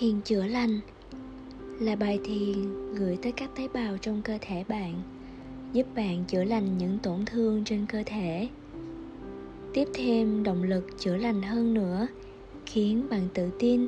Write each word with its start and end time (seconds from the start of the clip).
thiền 0.00 0.20
chữa 0.20 0.46
lành 0.46 0.80
là 1.80 1.96
bài 1.96 2.20
thiền 2.24 2.94
gửi 2.94 3.18
tới 3.22 3.32
các 3.32 3.50
tế 3.56 3.68
bào 3.68 3.98
trong 3.98 4.22
cơ 4.22 4.38
thể 4.40 4.64
bạn, 4.68 5.02
giúp 5.72 5.86
bạn 5.94 6.24
chữa 6.28 6.44
lành 6.44 6.78
những 6.78 6.98
tổn 6.98 7.24
thương 7.26 7.64
trên 7.64 7.86
cơ 7.86 8.02
thể. 8.06 8.48
Tiếp 9.74 9.88
thêm 9.94 10.42
động 10.42 10.62
lực 10.62 10.86
chữa 10.98 11.16
lành 11.16 11.42
hơn 11.42 11.74
nữa, 11.74 12.06
khiến 12.66 13.06
bạn 13.10 13.28
tự 13.34 13.50
tin 13.58 13.86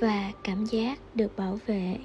và 0.00 0.32
cảm 0.44 0.64
giác 0.64 0.98
được 1.14 1.36
bảo 1.36 1.58
vệ. 1.66 1.96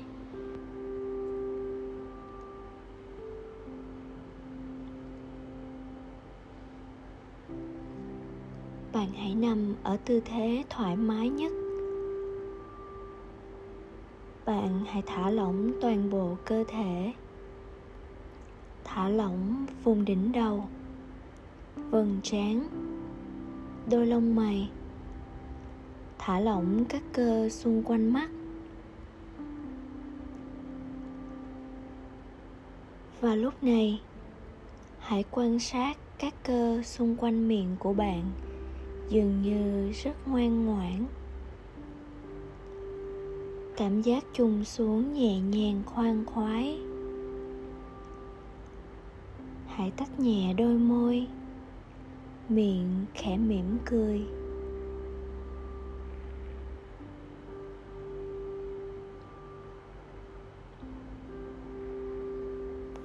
Bạn 8.94 9.12
hãy 9.14 9.36
nằm 9.36 9.76
ở 9.84 9.98
tư 10.06 10.22
thế 10.26 10.64
thoải 10.70 10.96
mái 10.96 11.30
nhất 11.30 11.52
bạn 14.52 14.86
hãy 14.88 15.02
thả 15.06 15.30
lỏng 15.30 15.72
toàn 15.82 16.10
bộ 16.10 16.38
cơ 16.46 16.64
thể. 16.68 17.14
Thả 18.84 19.10
lỏng 19.10 19.66
vùng 19.84 20.06
đỉnh 20.06 20.32
đầu, 20.32 20.64
vầng 21.76 22.20
trán, 22.24 22.68
đôi 23.90 24.06
lông 24.08 24.36
mày. 24.36 24.70
Thả 26.18 26.40
lỏng 26.40 26.86
các 26.90 27.04
cơ 27.14 27.50
xung 27.50 27.84
quanh 27.84 28.14
mắt. 28.14 28.30
Và 33.22 33.36
lúc 33.36 33.64
này, 33.64 34.02
hãy 35.00 35.24
quan 35.32 35.60
sát 35.60 35.98
các 36.20 36.34
cơ 36.44 36.82
xung 36.84 37.16
quanh 37.16 37.48
miệng 37.48 37.76
của 37.80 37.94
bạn 37.94 38.24
dường 39.10 39.42
như 39.42 39.92
rất 39.92 40.28
ngoan 40.28 40.66
ngoãn 40.66 41.06
cảm 43.82 44.02
giác 44.02 44.24
trùng 44.34 44.64
xuống 44.64 45.14
nhẹ 45.14 45.40
nhàng, 45.40 45.82
khoan 45.86 46.26
khoái. 46.26 46.80
Hãy 49.68 49.92
tắt 49.92 50.20
nhẹ 50.20 50.54
đôi 50.54 50.74
môi, 50.74 51.28
miệng 52.50 53.06
khẽ 53.14 53.38
mỉm 53.38 53.78
cười. 53.86 54.22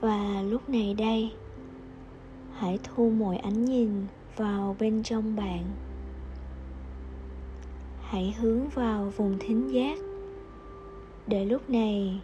Và 0.00 0.42
lúc 0.42 0.68
này 0.68 0.94
đây 0.94 1.32
hãy 2.52 2.78
thu 2.84 3.10
mọi 3.10 3.36
ánh 3.36 3.64
nhìn 3.64 3.90
vào 4.36 4.76
bên 4.78 5.02
trong 5.02 5.36
bạn. 5.36 5.64
Hãy 8.00 8.34
hướng 8.40 8.68
vào 8.68 9.12
vùng 9.16 9.36
thính 9.40 9.72
giác 9.72 9.98
để 11.26 11.44
lúc 11.44 11.70
này, 11.70 12.20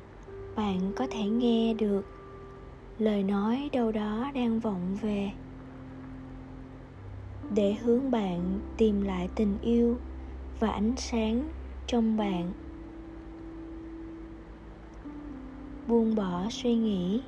bạn 0.56 0.92
có 0.96 1.06
thể 1.10 1.22
nghe 1.24 1.74
được 1.74 2.02
lời 2.98 3.22
nói 3.22 3.70
đâu 3.72 3.92
đó 3.92 4.30
đang 4.34 4.60
vọng 4.60 4.96
về. 5.02 5.30
Để 7.54 7.74
hướng 7.74 8.10
bạn 8.10 8.60
tìm 8.76 9.02
lại 9.02 9.28
tình 9.34 9.58
yêu 9.62 9.96
và 10.60 10.70
ánh 10.70 10.92
sáng 10.96 11.48
trong 11.86 12.16
bạn. 12.16 12.52
Buông 15.88 16.14
bỏ 16.14 16.46
suy 16.50 16.74
nghĩ 16.74 17.22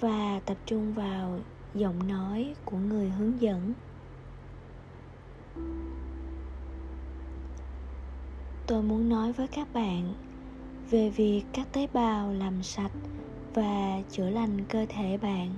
và 0.00 0.40
tập 0.46 0.56
trung 0.66 0.92
vào 0.94 1.38
giọng 1.74 2.08
nói 2.08 2.54
của 2.64 2.76
người 2.76 3.10
hướng 3.10 3.40
dẫn. 3.40 3.72
Tôi 8.66 8.82
muốn 8.82 9.08
nói 9.08 9.32
với 9.32 9.46
các 9.46 9.72
bạn 9.72 10.14
về 10.90 11.10
việc 11.10 11.42
các 11.52 11.66
tế 11.72 11.86
bào 11.92 12.32
làm 12.32 12.62
sạch 12.62 12.92
và 13.54 14.00
chữa 14.10 14.30
lành 14.30 14.64
cơ 14.68 14.86
thể 14.88 15.18
bạn. 15.22 15.54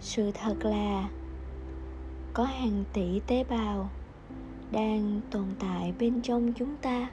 Sự 0.00 0.30
thật 0.34 0.54
là, 0.64 1.08
có 2.32 2.44
hàng 2.44 2.84
tỷ 2.92 3.20
tế 3.26 3.44
bào 3.44 3.90
đang 4.70 5.20
tồn 5.30 5.44
tại 5.58 5.94
bên 5.98 6.22
trong 6.22 6.52
chúng 6.52 6.76
ta. 6.76 7.10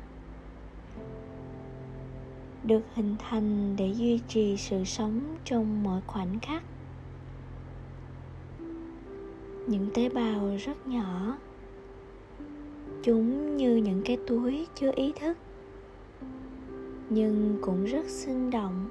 Được 2.63 2.83
hình 2.93 3.15
thành 3.19 3.75
để 3.75 3.87
duy 3.87 4.19
trì 4.27 4.57
sự 4.57 4.83
sống 4.83 5.37
trong 5.45 5.83
mọi 5.83 6.01
khoảnh 6.07 6.39
khắc. 6.39 6.63
Những 9.67 9.89
tế 9.93 10.09
bào 10.09 10.55
rất 10.59 10.87
nhỏ 10.87 11.37
chúng 13.03 13.57
như 13.57 13.75
những 13.75 14.01
cái 14.05 14.17
túi 14.27 14.67
chưa 14.75 14.91
ý 14.95 15.13
thức, 15.19 15.37
nhưng 17.09 17.57
cũng 17.61 17.85
rất 17.85 18.05
sinh 18.07 18.49
động. 18.49 18.89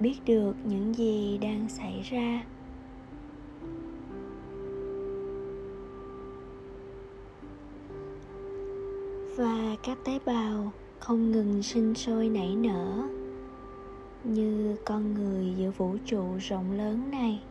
Biết 0.00 0.16
được 0.26 0.56
những 0.64 0.94
gì 0.94 1.38
đang 1.38 1.68
xảy 1.68 2.02
ra. 2.10 2.44
Và 9.36 9.76
các 9.82 9.98
tế 10.04 10.18
bào 10.24 10.72
không 10.98 11.30
ngừng 11.30 11.62
sinh 11.62 11.94
sôi 11.94 12.28
nảy 12.28 12.54
nở, 12.54 13.08
như 14.24 14.76
con 14.84 15.14
người 15.14 15.54
giữa 15.56 15.70
vũ 15.70 15.96
trụ 16.06 16.24
rộng 16.40 16.72
lớn 16.72 17.10
này. 17.10 17.42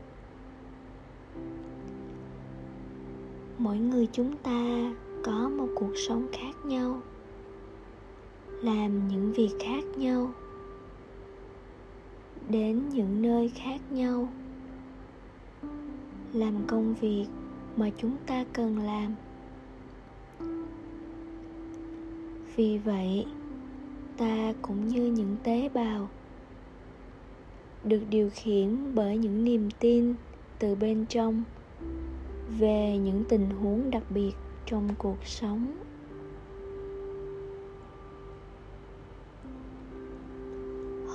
Mỗi 3.57 3.77
người 3.77 4.07
chúng 4.11 4.37
ta 4.37 4.91
có 5.29 5.49
một 5.49 5.67
cuộc 5.75 5.97
sống 6.07 6.27
khác 6.31 6.65
nhau, 6.65 7.01
làm 8.63 9.07
những 9.07 9.33
việc 9.33 9.49
khác 9.59 9.83
nhau, 9.97 10.31
đến 12.49 12.89
những 12.89 13.21
nơi 13.21 13.51
khác 13.55 13.81
nhau, 13.91 14.27
làm 16.33 16.53
công 16.67 16.93
việc 16.93 17.25
mà 17.75 17.89
chúng 17.97 18.15
ta 18.25 18.45
cần 18.53 18.77
làm. 18.77 19.15
Vì 22.55 22.77
vậy, 22.77 23.25
ta 24.17 24.53
cũng 24.61 24.87
như 24.87 25.05
những 25.05 25.35
tế 25.43 25.69
bào 25.73 26.09
được 27.83 28.01
điều 28.09 28.29
khiển 28.33 28.95
bởi 28.95 29.17
những 29.17 29.43
niềm 29.43 29.69
tin 29.79 30.15
từ 30.59 30.75
bên 30.75 31.05
trong 31.09 31.43
về 32.59 32.97
những 32.97 33.23
tình 33.29 33.49
huống 33.49 33.91
đặc 33.91 34.03
biệt 34.09 34.31
trong 34.69 34.89
cuộc 34.97 35.25
sống. 35.25 35.67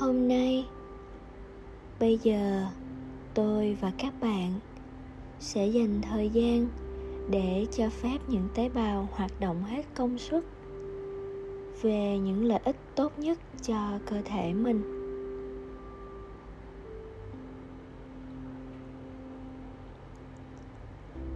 Hôm 0.01 0.29
nay, 0.29 0.67
bây 2.01 2.19
giờ 2.23 2.67
tôi 3.35 3.77
và 3.81 3.93
các 3.99 4.15
bạn 4.21 4.53
sẽ 5.41 5.67
dành 5.67 6.01
thời 6.03 6.29
gian 6.31 6.69
để 7.31 7.67
cho 7.73 7.89
phép 7.91 8.19
những 8.29 8.49
tế 8.55 8.69
bào 8.69 9.09
hoạt 9.13 9.41
động 9.41 9.63
hết 9.63 9.83
công 9.95 10.19
suất 10.19 10.45
về 11.83 12.19
những 12.19 12.45
lợi 12.45 12.61
ích 12.65 12.77
tốt 12.95 13.19
nhất 13.19 13.39
cho 13.63 13.99
cơ 14.07 14.23
thể 14.25 14.53
mình. 14.55 14.83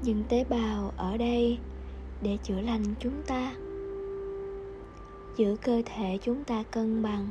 Những 0.02 0.24
tế 0.28 0.44
bào 0.44 0.92
ở 0.96 1.16
đây 1.16 1.58
để 2.22 2.38
chữa 2.42 2.60
lành 2.60 2.82
chúng 3.00 3.22
ta. 3.26 3.54
Giữ 5.36 5.56
cơ 5.62 5.82
thể 5.86 6.18
chúng 6.22 6.44
ta 6.44 6.62
cân 6.62 7.02
bằng. 7.02 7.28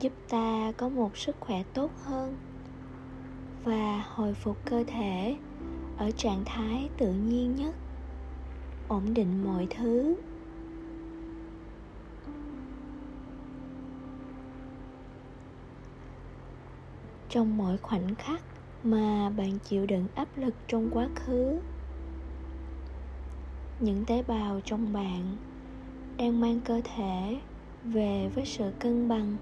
Giúp 0.00 0.12
ta 0.28 0.72
có 0.76 0.88
một 0.88 1.16
sức 1.16 1.36
khỏe 1.40 1.62
tốt 1.74 1.90
hơn 2.04 2.36
và 3.64 4.04
hồi 4.08 4.34
phục 4.34 4.56
cơ 4.64 4.84
thể 4.86 5.36
ở 5.98 6.10
trạng 6.10 6.42
thái 6.44 6.88
tự 6.98 7.12
nhiên 7.12 7.54
nhất, 7.56 7.74
ổn 8.88 9.14
định 9.14 9.44
mọi 9.44 9.66
thứ. 9.70 10.14
Trong 17.28 17.56
mỗi 17.56 17.76
khoảnh 17.76 18.14
khắc 18.14 18.40
mà 18.82 19.30
bạn 19.30 19.58
chịu 19.58 19.86
đựng 19.86 20.06
áp 20.14 20.28
lực 20.36 20.54
trong 20.68 20.90
quá 20.92 21.08
khứ 21.14 21.60
những 23.80 24.04
tế 24.04 24.22
bào 24.22 24.60
trong 24.64 24.92
bạn 24.92 25.36
đang 26.18 26.40
mang 26.40 26.60
cơ 26.60 26.80
thể 26.84 27.40
về 27.84 28.30
với 28.34 28.44
sự 28.44 28.72
cân 28.78 29.08
bằng. 29.08 29.36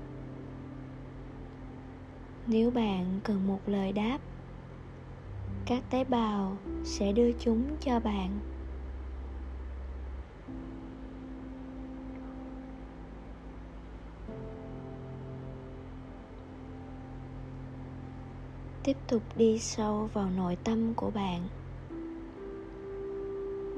Nếu 2.46 2.70
bạn 2.70 3.20
cần 3.24 3.46
một 3.46 3.60
lời 3.66 3.92
đáp, 3.92 4.18
các 5.66 5.82
tế 5.90 6.04
bào 6.04 6.56
sẽ 6.84 7.12
đưa 7.12 7.32
chúng 7.32 7.76
cho 7.80 8.00
bạn. 8.00 8.38
Tiếp 18.82 18.96
tục 19.08 19.22
đi 19.36 19.58
sâu 19.58 20.08
vào 20.12 20.30
nội 20.30 20.56
tâm 20.64 20.94
của 20.94 21.10
bạn 21.10 21.48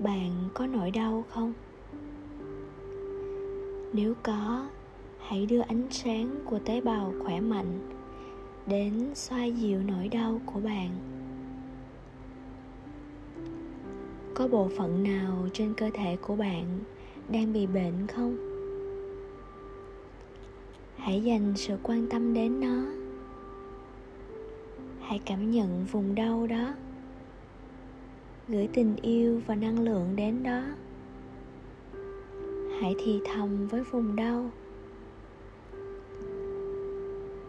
bạn 0.02 0.48
có 0.54 0.66
nỗi 0.66 0.90
đau 0.90 1.24
không? 1.28 1.52
Nếu 3.92 4.14
có, 4.22 4.68
hãy 5.18 5.46
đưa 5.46 5.60
ánh 5.60 5.86
sáng 5.90 6.36
của 6.44 6.58
tế 6.58 6.80
bào 6.80 7.12
khỏe 7.24 7.40
mạnh 7.40 7.92
đến 8.66 9.10
xoa 9.14 9.44
dịu 9.44 9.82
nỗi 9.82 10.08
đau 10.08 10.40
của 10.46 10.60
bạn. 10.60 10.88
Có 14.34 14.48
bộ 14.48 14.68
phận 14.76 15.02
nào 15.02 15.48
trên 15.52 15.74
cơ 15.74 15.90
thể 15.94 16.16
của 16.16 16.36
bạn 16.36 16.64
đang 17.28 17.52
bị 17.52 17.66
bệnh 17.66 18.06
không? 18.06 18.36
Hãy 20.96 21.22
dành 21.24 21.52
sự 21.56 21.78
quan 21.82 22.06
tâm 22.10 22.34
đến 22.34 22.60
nó. 22.60 22.82
Hãy 25.00 25.20
cảm 25.26 25.50
nhận 25.50 25.84
vùng 25.92 26.14
đau 26.14 26.46
đó 26.46 26.74
gửi 28.48 28.68
tình 28.72 28.96
yêu 28.96 29.40
và 29.46 29.54
năng 29.54 29.78
lượng 29.78 30.16
đến 30.16 30.42
đó. 30.42 30.62
Hãy 32.80 32.94
thì 33.04 33.20
thầm 33.24 33.68
với 33.68 33.82
vùng 33.82 34.16
đau. 34.16 34.50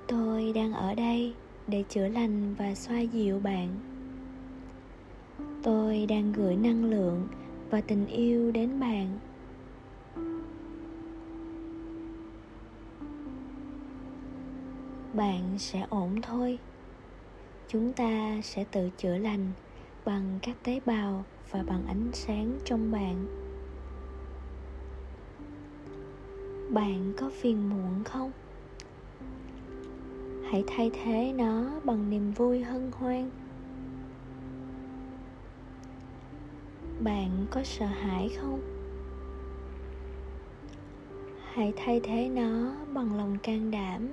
Tôi 0.08 0.52
đang 0.56 0.74
ở 0.74 0.96
đây 0.96 1.34
để 1.68 1.84
chữa 1.90 2.08
lành 2.08 2.56
và 2.58 2.76
xoa 2.76 3.00
dịu 3.00 3.40
bạn. 3.40 3.70
Tôi 5.64 6.06
đang 6.10 6.32
gửi 6.32 6.56
năng 6.56 6.86
lượng 6.86 7.28
và 7.70 7.82
tình 7.82 8.06
yêu 8.06 8.52
đến 8.52 8.80
bạn. 8.80 9.20
Bạn 15.14 15.42
sẽ 15.58 15.86
ổn 15.90 16.22
thôi. 16.22 16.60
Chúng 17.68 17.94
ta 17.94 18.42
sẽ 18.44 18.64
tự 18.72 18.90
chữa 18.98 19.18
lành 19.18 19.52
bằng 20.08 20.40
các 20.42 20.56
tế 20.64 20.80
bào 20.86 21.26
và 21.52 21.64
bằng 21.64 21.88
ánh 21.88 22.10
sáng 22.14 22.60
trong 22.66 22.92
bạn. 22.92 23.26
Bạn 26.70 27.14
có 27.18 27.30
phiền 27.30 27.70
muộn 27.70 28.04
không? 28.04 28.32
Hãy 30.52 30.64
thay 30.68 30.92
thế 30.94 31.34
nó 31.38 31.80
bằng 31.84 32.10
niềm 32.10 32.32
vui 32.32 32.64
hân 32.64 32.92
hoan. 32.92 33.30
Bạn 37.00 37.46
có 37.52 37.64
sợ 37.64 37.86
hãi 37.86 38.30
không? 38.38 38.62
Hãy 41.54 41.74
thay 41.78 42.02
thế 42.04 42.30
nó 42.30 42.76
bằng 42.94 43.18
lòng 43.18 43.38
can 43.44 43.72
đảm. 43.72 44.08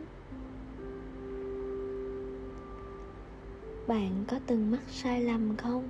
Bạn 3.89 4.25
có 4.29 4.39
từng 4.47 4.71
mắc 4.71 4.83
sai 4.89 5.23
lầm 5.23 5.57
không? 5.57 5.89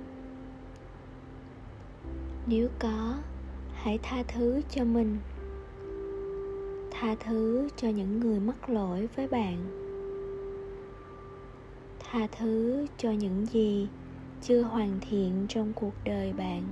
Nếu 2.47 2.69
có, 2.79 3.17
hãy 3.73 3.99
tha 4.03 4.23
thứ 4.27 4.61
cho 4.69 4.83
mình. 4.83 5.17
Tha 6.91 7.15
thứ 7.15 7.67
cho 7.77 7.89
những 7.89 8.19
người 8.19 8.39
mắc 8.39 8.69
lỗi 8.69 9.09
với 9.15 9.27
bạn. 9.27 9.57
Tha 11.99 12.27
thứ 12.37 12.85
cho 12.97 13.11
những 13.11 13.45
gì 13.45 13.87
chưa 14.41 14.61
hoàn 14.61 14.99
thiện 15.01 15.45
trong 15.49 15.73
cuộc 15.73 15.93
đời 16.03 16.33
bạn. 16.33 16.63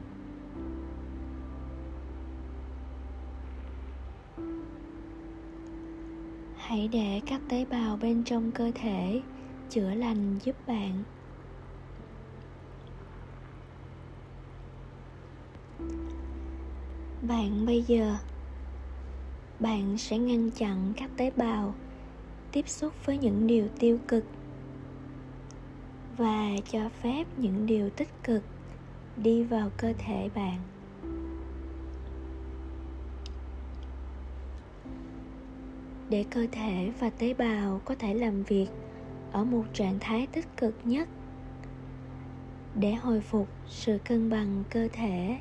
Hãy 6.55 6.87
để 6.87 7.21
các 7.25 7.41
tế 7.49 7.65
bào 7.65 7.97
bên 8.01 8.23
trong 8.23 8.51
cơ 8.51 8.71
thể 8.75 9.21
chữa 9.69 9.93
lành 9.93 10.39
giúp 10.43 10.55
bạn. 10.67 11.03
Bạn 17.27 17.65
bây 17.65 17.81
giờ, 17.81 18.15
bạn 19.59 19.97
sẽ 19.97 20.17
ngăn 20.17 20.49
chặn 20.51 20.93
các 20.97 21.09
tế 21.17 21.31
bào 21.35 21.73
tiếp 22.51 22.69
xúc 22.69 22.93
với 23.05 23.17
những 23.17 23.47
điều 23.47 23.67
tiêu 23.79 23.99
cực 24.07 24.25
và 26.17 26.49
cho 26.71 26.89
phép 26.89 27.27
những 27.37 27.65
điều 27.65 27.89
tích 27.89 28.09
cực 28.23 28.43
đi 29.17 29.43
vào 29.43 29.71
cơ 29.77 29.93
thể 29.97 30.29
bạn. 30.35 30.59
Để 36.09 36.25
cơ 36.29 36.47
thể 36.51 36.91
và 36.99 37.09
tế 37.09 37.33
bào 37.33 37.81
có 37.85 37.95
thể 37.95 38.13
làm 38.13 38.43
việc 38.43 38.67
ở 39.31 39.43
một 39.43 39.63
trạng 39.73 39.97
thái 39.99 40.27
tích 40.27 40.57
cực 40.57 40.75
nhất 40.83 41.09
để 42.75 42.93
hồi 42.93 43.21
phục 43.21 43.47
sự 43.67 43.97
cân 44.05 44.29
bằng 44.29 44.63
cơ 44.69 44.87
thể 44.93 45.37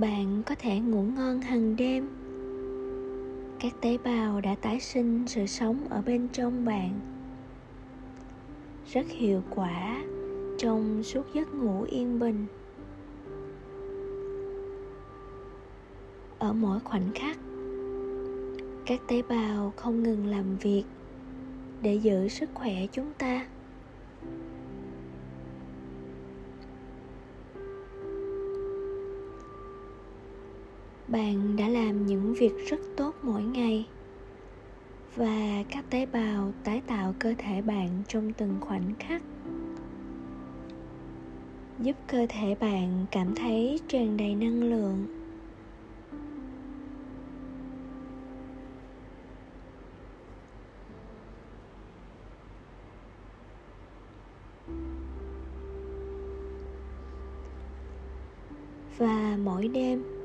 bạn 0.00 0.42
có 0.46 0.54
thể 0.58 0.80
ngủ 0.80 1.02
ngon 1.02 1.40
hàng 1.40 1.76
đêm. 1.76 2.08
Các 3.60 3.72
tế 3.80 3.98
bào 4.04 4.40
đã 4.40 4.54
tái 4.54 4.80
sinh 4.80 5.24
sự 5.26 5.46
sống 5.46 5.88
ở 5.90 6.02
bên 6.02 6.28
trong 6.32 6.64
bạn. 6.64 7.00
Rất 8.92 9.06
hiệu 9.08 9.42
quả 9.50 10.02
trong 10.58 11.02
suốt 11.02 11.34
giấc 11.34 11.54
ngủ 11.54 11.82
yên 11.82 12.18
bình. 12.18 12.46
Ở 16.38 16.52
mỗi 16.52 16.80
khoảnh 16.80 17.10
khắc, 17.14 17.38
các 18.86 19.00
tế 19.08 19.22
bào 19.22 19.72
không 19.76 20.02
ngừng 20.02 20.26
làm 20.26 20.56
việc 20.56 20.84
để 21.82 21.94
giữ 21.94 22.28
sức 22.28 22.50
khỏe 22.54 22.86
chúng 22.92 23.12
ta. 23.18 23.46
Bạn 31.10 31.56
đã 31.56 31.68
làm 31.68 32.06
những 32.06 32.34
việc 32.34 32.52
rất 32.68 32.80
tốt 32.96 33.14
mỗi 33.22 33.42
ngày. 33.42 33.86
Và 35.16 35.64
các 35.70 35.84
tế 35.90 36.06
bào 36.06 36.52
tái 36.64 36.82
tạo 36.86 37.14
cơ 37.18 37.34
thể 37.38 37.62
bạn 37.62 38.02
trong 38.08 38.32
từng 38.32 38.56
khoảnh 38.60 38.94
khắc. 38.98 39.22
Giúp 41.78 41.96
cơ 42.06 42.26
thể 42.28 42.54
bạn 42.60 43.06
cảm 43.10 43.34
thấy 43.34 43.80
tràn 43.88 44.16
đầy 44.16 44.34
năng 44.34 44.62
lượng. 44.62 45.06
Và 58.98 59.36
mỗi 59.44 59.68
đêm 59.68 60.19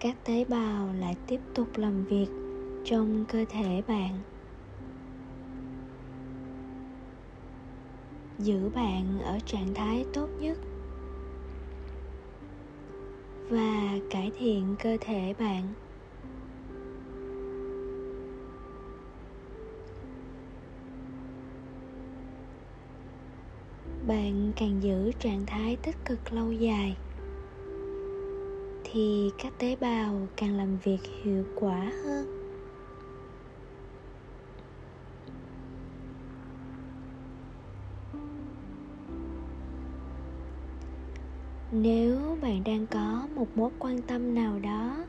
các 0.00 0.16
tế 0.24 0.44
bào 0.44 0.92
lại 0.92 1.16
tiếp 1.26 1.40
tục 1.54 1.68
làm 1.76 2.04
việc 2.04 2.26
trong 2.84 3.24
cơ 3.28 3.44
thể 3.48 3.82
bạn. 3.88 4.20
Giữ 8.38 8.68
bạn 8.74 9.20
ở 9.20 9.38
trạng 9.46 9.74
thái 9.74 10.04
tốt 10.14 10.28
nhất 10.40 10.58
và 13.50 13.98
cải 14.10 14.30
thiện 14.38 14.76
cơ 14.82 14.96
thể 15.00 15.34
bạn. 15.38 15.74
Bạn 24.06 24.52
càng 24.56 24.82
giữ 24.82 25.12
trạng 25.18 25.46
thái 25.46 25.76
tích 25.76 25.96
cực 26.04 26.32
lâu 26.32 26.52
dài 26.52 26.96
thì 28.92 29.30
các 29.38 29.52
tế 29.58 29.76
bào 29.80 30.28
càng 30.36 30.56
làm 30.56 30.76
việc 30.76 30.98
hiệu 31.22 31.44
quả 31.54 31.92
hơn. 32.04 32.38
Nếu 41.72 42.38
bạn 42.42 42.64
đang 42.64 42.86
có 42.86 43.28
một 43.34 43.46
mối 43.54 43.70
quan 43.78 44.02
tâm 44.02 44.34
nào 44.34 44.58
đó 44.58 45.04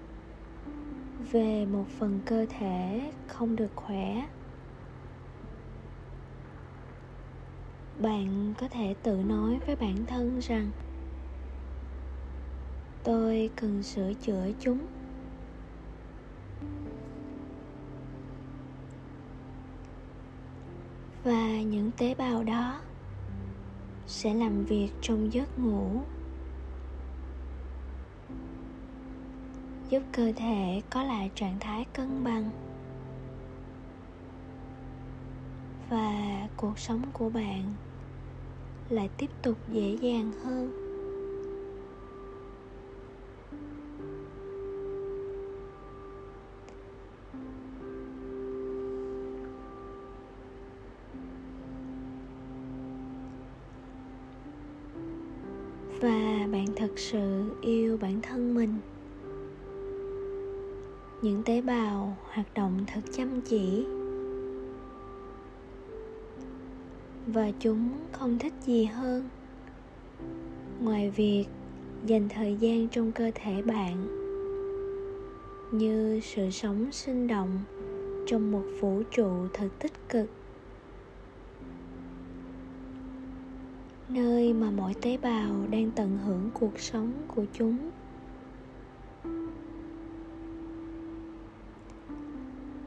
về 1.32 1.66
một 1.66 1.86
phần 2.00 2.20
cơ 2.26 2.46
thể 2.50 3.12
không 3.28 3.56
được 3.56 3.72
khỏe, 3.76 4.28
bạn 8.00 8.54
có 8.60 8.68
thể 8.68 8.96
tự 9.04 9.16
nói 9.16 9.60
với 9.66 9.76
bản 9.76 10.06
thân 10.08 10.40
rằng 10.40 10.72
tôi 13.10 13.50
cần 13.56 13.84
sửa 13.84 14.14
chữa 14.14 14.48
chúng. 14.60 14.80
Và 21.24 21.62
những 21.62 21.92
tế 21.98 22.16
bào 22.16 22.44
đó 22.44 22.82
sẽ 24.08 24.34
làm 24.34 24.66
việc 24.66 24.90
trong 25.02 25.34
giấc 25.34 25.60
ngủ, 25.60 26.02
giúp 29.90 30.04
cơ 30.12 30.32
thể 30.36 30.82
có 30.90 31.04
lại 31.04 31.32
trạng 31.36 31.60
thái 31.60 31.86
cân 31.94 32.24
bằng 32.24 32.52
và 35.90 36.48
cuộc 36.58 36.80
sống 36.80 37.02
của 37.14 37.30
bạn 37.30 37.74
lại 38.90 39.10
tiếp 39.18 39.30
tục 39.42 39.58
dễ 39.68 39.98
dàng 40.02 40.32
hơn. 40.44 40.89
Sự 57.00 57.52
yêu 57.62 57.98
bản 57.98 58.22
thân 58.22 58.56
mình. 58.56 58.74
Những 61.22 61.44
tế 61.44 61.62
bào 61.62 62.18
hoạt 62.24 62.54
động 62.54 62.84
thật 62.88 63.02
chăm 63.12 63.42
chỉ. 63.42 63.86
Và 67.28 67.52
chúng 67.60 67.90
không 68.12 68.40
thích 68.40 68.54
gì 68.66 68.86
hơn. 68.86 69.30
Ngoài 70.82 71.10
việc 71.10 71.46
dành 72.06 72.30
thời 72.30 72.56
gian 72.56 72.88
trong 72.88 73.12
cơ 73.12 73.32
thể 73.36 73.62
bạn, 73.62 74.08
như 75.72 76.20
sự 76.24 76.50
sống 76.50 76.92
sinh 76.92 77.28
động 77.28 77.60
trong 78.28 78.52
một 78.52 78.64
vũ 78.80 79.02
trụ 79.12 79.48
thật 79.54 79.70
tích 79.80 80.10
cực. 80.10 80.39
Nơi 84.10 84.54
mà 84.54 84.72
mỗi 84.72 84.94
tế 85.02 85.18
bào 85.18 85.68
đang 85.70 85.92
tận 85.92 86.18
hưởng 86.26 86.50
cuộc 86.54 86.80
sống 86.80 87.14
của 87.28 87.46
chúng. 87.54 87.90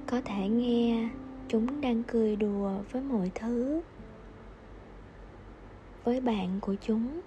Có 0.07 0.21
thể 0.25 0.49
nghe 0.49 1.09
chúng 1.49 1.81
đang 1.81 2.03
cười 2.03 2.37
đùa 2.37 2.71
với 2.93 3.03
mọi 3.03 3.31
thứ, 3.35 3.81
với 6.05 6.21
bạn 6.21 6.59
của 6.61 6.75
chúng, 6.81 7.21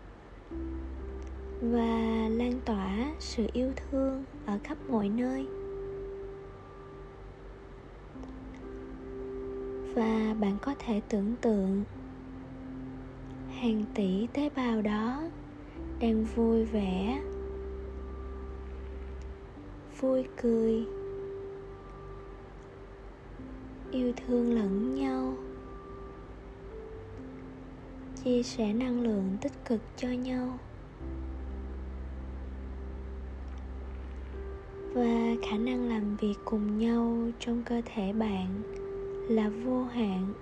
và 1.62 2.28
lan 2.30 2.60
tỏa 2.66 3.14
sự 3.20 3.48
yêu 3.54 3.72
thương 3.76 4.24
ở 4.46 4.60
khắp 4.64 4.78
mọi 4.90 5.10
nơi. 5.10 5.48
Và 9.96 10.36
bạn 10.40 10.58
có 10.62 10.76
thể 10.80 11.02
tưởng 11.10 11.36
tượng 11.42 11.84
hàng 13.66 13.86
tỷ 13.96 14.28
tế 14.34 14.50
bào 14.56 14.82
đó 14.82 15.24
đang 16.00 16.26
vui 16.26 16.66
vẻ, 16.66 17.22
vui 20.00 20.28
cười, 20.42 20.86
yêu 23.92 24.14
thương 24.18 24.54
lẫn 24.54 24.96
nhau, 24.96 25.34
chia 28.24 28.44
sẻ 28.44 28.74
năng 28.74 29.02
lượng 29.02 29.38
tích 29.42 29.66
cực 29.66 29.82
cho 29.98 30.08
nhau. 30.08 30.60
Và 34.94 35.36
khả 35.50 35.58
năng 35.58 35.90
làm 35.90 36.16
việc 36.16 36.36
cùng 36.46 36.78
nhau 36.78 37.18
trong 37.40 37.64
cơ 37.64 37.82
thể 37.86 38.14
bạn 38.14 38.62
là 39.30 39.50
vô 39.66 39.84
hạn. 39.84 40.34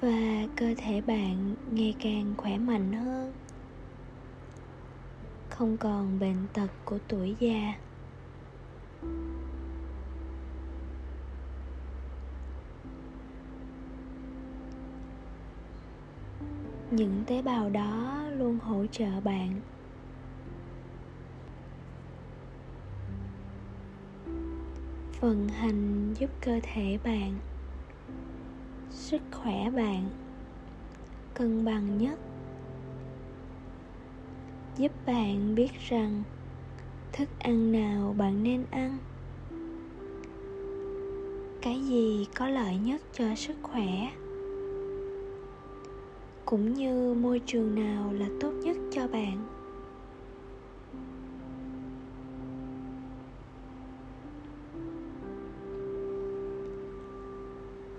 Và 0.00 0.46
cơ 0.56 0.74
thể 0.76 1.00
bạn 1.00 1.54
ngày 1.72 1.94
càng 2.00 2.34
khỏe 2.36 2.58
mạnh 2.58 2.92
hơn. 2.92 3.32
Không 5.48 5.76
còn 5.76 6.18
bệnh 6.18 6.46
tật 6.52 6.68
của 6.84 6.98
tuổi 7.08 7.36
già. 7.40 7.74
Những 16.90 17.24
tế 17.26 17.42
bào 17.42 17.70
đó 17.70 18.22
luôn 18.36 18.58
hỗ 18.58 18.86
trợ 18.86 19.20
bạn. 19.24 19.60
Vận 25.20 25.48
hành 25.48 26.14
giúp 26.14 26.30
cơ 26.40 26.60
thể 26.62 26.98
bạn 27.04 27.38
sức 28.90 29.22
khỏe 29.32 29.70
bạn. 29.70 30.08
Cân 31.34 31.64
bằng 31.64 31.98
nhất. 31.98 32.18
Giúp 34.76 34.92
bạn 35.06 35.54
biết 35.54 35.70
rằng 35.88 36.22
thức 37.12 37.28
ăn 37.38 37.72
nào 37.72 38.14
bạn 38.18 38.42
nên 38.42 38.64
ăn. 38.70 38.98
Cái 41.62 41.80
gì 41.80 42.26
có 42.34 42.48
lợi 42.48 42.76
nhất 42.76 43.00
cho 43.12 43.24
sức 43.36 43.56
khỏe? 43.62 44.10
Cũng 46.44 46.74
như 46.74 47.14
môi 47.14 47.40
trường 47.46 47.74
nào 47.74 48.12
là 48.12 48.28
tốt 48.40 48.52
nhất 48.62 48.76
cho 48.92 49.08
bạn? 49.08 49.59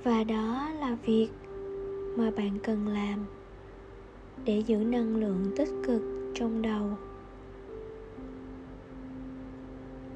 Và 0.03 0.24
đó 0.24 0.70
là 0.79 0.98
việc 1.05 1.29
mà 2.17 2.31
bạn 2.31 2.60
cần 2.63 2.88
làm 2.88 3.25
để 4.46 4.60
giữ 4.60 4.77
năng 4.77 5.15
lượng 5.15 5.51
tích 5.58 5.70
cực 5.88 6.01
trong 6.36 6.62
đầu. 6.62 6.89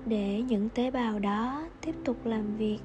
Để 0.06 0.42
những 0.48 0.70
tế 0.70 0.92
bào 0.92 1.20
đó 1.20 1.68
tiếp 1.82 1.96
tục 2.04 2.26
làm 2.26 2.58
việc 2.58 2.80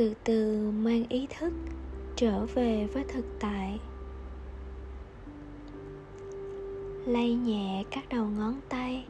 từ 0.00 0.14
từ 0.24 0.70
mang 0.70 1.04
ý 1.08 1.26
thức 1.38 1.52
trở 2.16 2.46
về 2.46 2.86
với 2.92 3.04
thực 3.08 3.24
tại. 3.40 3.80
Lay 7.06 7.34
nhẹ 7.34 7.84
các 7.90 8.04
đầu 8.08 8.26
ngón 8.26 8.60
tay 8.68 9.06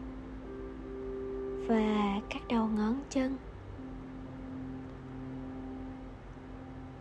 và 1.67 2.21
các 2.31 2.43
đầu 2.49 2.69
ngón 2.77 3.01
chân. 3.11 3.37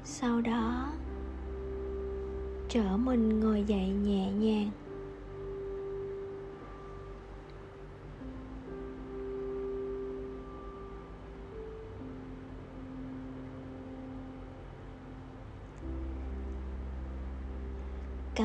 Sau 0.03 0.41
đó, 0.41 0.91
trở 2.69 2.97
mình 2.97 3.39
ngồi 3.39 3.63
dậy 3.67 3.89
nhẹ 3.89 4.31
nhàng. 4.31 4.71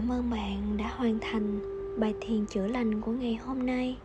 Cảm 0.04 0.12
ơn 0.12 0.30
bạn 0.30 0.76
đã 0.76 0.88
hoàn 0.96 1.18
thành 1.20 1.60
bài 1.98 2.14
thiền 2.20 2.46
chữa 2.46 2.66
lành 2.66 3.00
của 3.00 3.12
ngày 3.12 3.34
hôm 3.34 3.66
nay. 3.66 3.98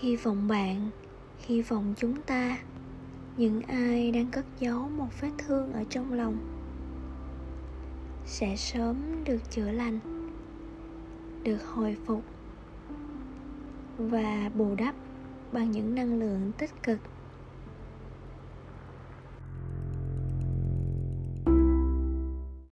Hy 0.00 0.16
vọng 0.16 0.48
bạn, 0.48 0.90
hy 1.38 1.62
vọng 1.62 1.94
chúng 1.96 2.22
ta, 2.22 2.58
những 3.36 3.62
ai 3.62 4.10
đang 4.10 4.30
cất 4.30 4.44
giấu 4.58 4.88
một 4.88 5.08
vết 5.20 5.30
thương 5.38 5.72
ở 5.72 5.84
trong 5.90 6.12
lòng, 6.12 6.36
sẽ 8.26 8.56
sớm 8.56 9.24
được 9.24 9.50
chữa 9.50 9.70
lành, 9.70 9.98
được 11.42 11.64
hồi 11.64 11.96
phục 12.06 12.22
và 13.98 14.50
bù 14.54 14.74
đắp 14.74 14.94
bằng 15.52 15.70
những 15.70 15.94
năng 15.94 16.20
lượng 16.20 16.52
tích 16.58 16.82
cực. 16.82 16.98